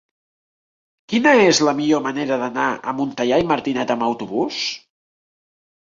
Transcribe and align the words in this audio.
Quina 1.13 1.33
és 1.49 1.59
la 1.67 1.75
millor 1.81 2.01
manera 2.07 2.39
d'anar 2.45 2.65
a 2.93 2.97
Montellà 3.03 3.41
i 3.45 3.49
Martinet 3.53 3.97
amb 3.97 4.07
autobús? 4.11 4.63